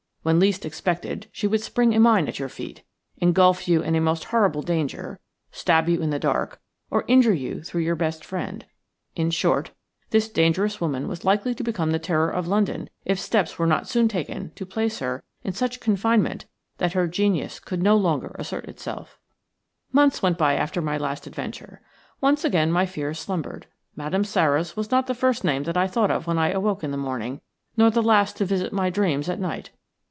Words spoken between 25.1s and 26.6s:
first name that I thought of when I